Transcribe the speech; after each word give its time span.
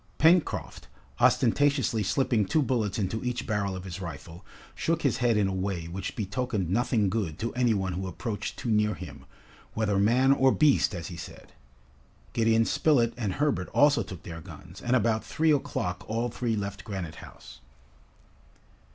Pencroft, 0.17 0.87
ostentatiously 1.19 2.01
slipping 2.01 2.43
two 2.45 2.63
bullets 2.63 2.97
into 2.97 3.23
each 3.23 3.45
barrel 3.45 3.75
of 3.75 3.83
his 3.83 4.01
rifle, 4.01 4.43
shook 4.73 5.03
his 5.03 5.17
head 5.17 5.37
in 5.37 5.47
a 5.47 5.53
way 5.53 5.85
which 5.87 6.15
betokened 6.15 6.71
nothing 6.71 7.07
good 7.07 7.37
to 7.37 7.53
any 7.53 7.75
one 7.75 7.93
who 7.93 8.07
approached 8.07 8.57
too 8.57 8.71
near 8.71 8.95
him, 8.95 9.25
whether 9.75 9.99
"man 9.99 10.31
or 10.31 10.51
beast," 10.51 10.95
as 10.95 11.09
he 11.09 11.17
said. 11.17 11.53
Gideon 12.33 12.65
Spilett 12.65 13.13
and 13.15 13.33
Herbert 13.33 13.69
also 13.75 14.01
took 14.01 14.23
their 14.23 14.41
guns, 14.41 14.81
and 14.81 14.95
about 14.95 15.23
three 15.23 15.51
o'clock 15.51 16.03
all 16.07 16.29
three 16.29 16.55
left 16.55 16.83
Granite 16.83 17.17
House. 17.17 17.59